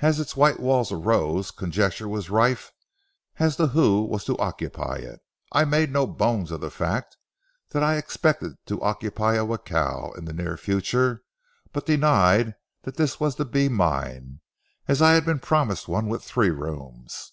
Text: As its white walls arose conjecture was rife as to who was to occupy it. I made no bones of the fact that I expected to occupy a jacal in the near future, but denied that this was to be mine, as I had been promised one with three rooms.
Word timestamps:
As 0.00 0.18
its 0.18 0.34
white 0.34 0.58
walls 0.58 0.90
arose 0.90 1.52
conjecture 1.52 2.08
was 2.08 2.30
rife 2.30 2.72
as 3.38 3.54
to 3.58 3.68
who 3.68 4.02
was 4.04 4.24
to 4.24 4.36
occupy 4.38 4.96
it. 4.96 5.20
I 5.52 5.64
made 5.64 5.92
no 5.92 6.04
bones 6.04 6.50
of 6.50 6.60
the 6.60 6.68
fact 6.68 7.16
that 7.70 7.80
I 7.80 7.94
expected 7.96 8.54
to 8.66 8.82
occupy 8.82 9.34
a 9.34 9.46
jacal 9.46 10.14
in 10.14 10.24
the 10.24 10.32
near 10.32 10.56
future, 10.56 11.22
but 11.72 11.86
denied 11.86 12.56
that 12.82 12.96
this 12.96 13.20
was 13.20 13.36
to 13.36 13.44
be 13.44 13.68
mine, 13.68 14.40
as 14.88 15.00
I 15.00 15.12
had 15.12 15.24
been 15.24 15.38
promised 15.38 15.86
one 15.86 16.08
with 16.08 16.24
three 16.24 16.50
rooms. 16.50 17.30